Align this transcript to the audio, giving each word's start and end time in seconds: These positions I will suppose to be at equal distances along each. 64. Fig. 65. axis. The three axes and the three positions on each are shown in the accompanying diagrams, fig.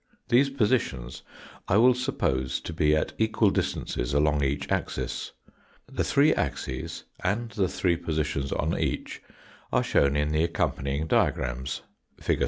These 0.29 0.49
positions 0.49 1.21
I 1.67 1.77
will 1.77 1.93
suppose 1.93 2.59
to 2.61 2.73
be 2.73 2.95
at 2.95 3.13
equal 3.19 3.51
distances 3.51 4.15
along 4.15 4.43
each. 4.43 4.61
64. 4.69 4.73
Fig. 4.73 4.77
65. 4.79 4.79
axis. 4.79 5.31
The 5.85 6.03
three 6.03 6.33
axes 6.33 7.03
and 7.23 7.49
the 7.51 7.67
three 7.67 7.97
positions 7.97 8.51
on 8.51 8.75
each 8.79 9.21
are 9.71 9.83
shown 9.83 10.15
in 10.15 10.29
the 10.31 10.43
accompanying 10.43 11.05
diagrams, 11.05 11.83
fig. 12.19 12.39